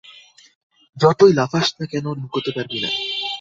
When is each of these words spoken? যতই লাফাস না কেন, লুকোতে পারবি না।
যতই 0.97 1.33
লাফাস 1.33 1.67
না 1.77 1.85
কেন, 1.91 2.05
লুকোতে 2.21 2.51
পারবি 2.55 2.77
না। 2.83 2.89